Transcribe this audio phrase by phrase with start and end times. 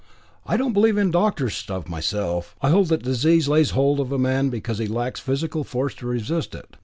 [0.47, 2.55] I don't believe in doctors' stuffs myself.
[2.59, 6.07] I hold that disease lays hold of a man because he lacks physical force to
[6.07, 6.75] resist it.